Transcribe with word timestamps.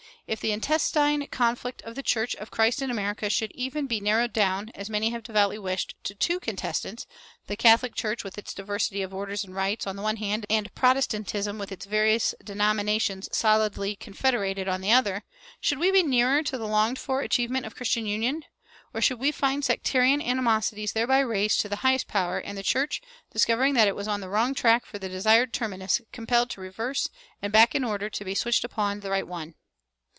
If 0.27 0.39
the 0.39 0.53
intestine 0.53 1.27
conflict 1.27 1.81
of 1.81 1.95
the 1.95 2.03
church 2.03 2.35
of 2.37 2.51
Christ 2.51 2.81
in 2.81 2.89
America 2.89 3.29
should 3.29 3.51
even 3.51 3.85
be 3.85 3.99
narrowed 3.99 4.31
down 4.31 4.71
(as 4.73 4.89
many 4.89 5.09
have 5.09 5.23
devoutly 5.23 5.59
wished) 5.59 5.93
to 6.05 6.15
two 6.15 6.39
contestants, 6.39 7.05
the 7.47 7.57
Catholic 7.57 7.95
Church 7.95 8.23
with 8.23 8.37
its 8.37 8.53
diversity 8.53 9.01
of 9.01 9.13
orders 9.13 9.43
and 9.43 9.53
rites, 9.53 9.85
on 9.85 9.97
the 9.97 10.01
one 10.01 10.15
hand, 10.17 10.45
and 10.49 10.73
Protestantism 10.73 11.57
with 11.59 11.69
its 11.69 11.85
various 11.85 12.33
denominations 12.41 13.27
solidly 13.35 13.93
confederated, 13.97 14.69
on 14.69 14.79
the 14.79 14.93
other, 14.93 15.25
should 15.59 15.79
we 15.79 15.91
be 15.91 16.01
nearer 16.01 16.43
to 16.43 16.57
the 16.57 16.65
longed 16.67 16.97
for 16.99 17.19
achievement 17.19 17.65
of 17.65 17.75
Christian 17.75 18.05
union? 18.05 18.45
or 18.93 19.01
should 19.01 19.19
we 19.19 19.33
find 19.33 19.65
sectarian 19.65 20.21
animosities 20.21 20.93
thereby 20.93 21.19
raised 21.19 21.59
to 21.59 21.67
the 21.67 21.77
highest 21.77 22.07
power, 22.07 22.37
and 22.37 22.57
the 22.57 22.63
church, 22.63 23.01
discovering 23.33 23.73
that 23.73 23.89
it 23.89 23.97
was 23.97 24.07
on 24.07 24.21
the 24.21 24.29
wrong 24.29 24.53
track 24.55 24.85
for 24.85 24.97
the 24.97 25.09
desired 25.09 25.51
terminus, 25.51 25.99
compelled 26.13 26.49
to 26.51 26.61
reverse 26.61 27.09
and 27.41 27.51
back 27.51 27.75
in 27.75 27.83
order 27.83 28.09
to 28.09 28.23
be 28.23 28.33
switched 28.35 28.63
upon 28.63 29.01
the 29.01 29.09
right 29.11 29.27
one? 29.27 29.55